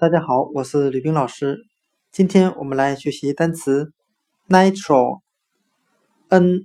[0.00, 1.58] 大家好，我是吕冰老师。
[2.12, 3.92] 今天我们来学习单词
[4.46, 5.18] natural，n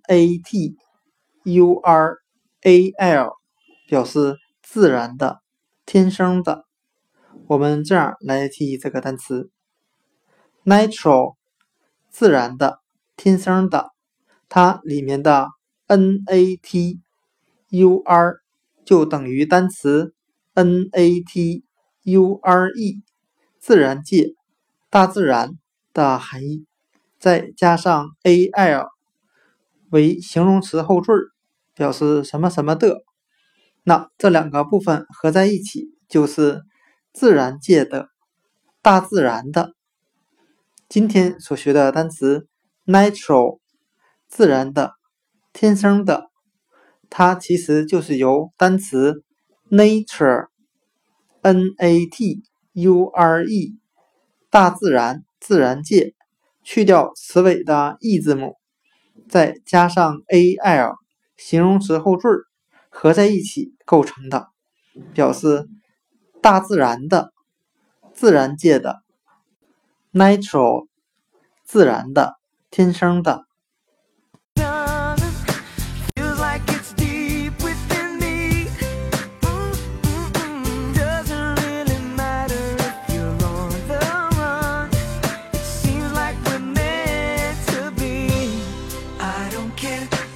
[0.07, 0.75] a t
[1.43, 2.19] u r
[2.61, 3.33] a l，
[3.87, 5.41] 表示自然的、
[5.83, 6.65] 天生的。
[7.47, 9.49] 我们这样来记忆这个单词
[10.63, 11.33] natural，
[12.11, 12.81] 自然的、
[13.17, 13.89] 天生的。
[14.47, 15.47] 它里面的
[15.87, 16.99] n a t
[17.69, 18.35] u r
[18.85, 20.13] 就等于单词
[20.53, 21.63] n a t
[22.03, 23.01] u r e。
[23.63, 24.33] 自然界、
[24.89, 25.53] 大自然
[25.93, 26.65] 的含义，
[27.17, 28.89] 再加上 a l
[29.89, 31.13] 为形容词后缀，
[31.73, 33.05] 表示什么什么的，
[33.83, 36.63] 那这两个部分合在一起就是
[37.13, 38.09] 自然界的、
[38.81, 39.71] 大自然的。
[40.89, 42.49] 今天所学的单词
[42.85, 43.59] natural，
[44.27, 44.91] 自然的、
[45.53, 46.29] 天生的，
[47.09, 49.23] 它其实就是由单词
[49.71, 50.49] nature，n
[51.77, 52.43] a t。
[52.73, 53.79] U r e，
[54.49, 56.13] 大自然、自然界，
[56.63, 58.57] 去掉词尾的 e 字母，
[59.29, 60.95] 再加上 a l
[61.37, 62.27] 形容词后缀，
[62.89, 64.47] 合在一起构成的，
[65.13, 65.67] 表示
[66.41, 67.31] 大自然的、
[68.13, 69.03] 自然界的
[70.11, 70.87] natural，
[71.63, 72.35] 自然的、
[72.69, 73.45] 天生的。
[89.25, 90.32] I don't care.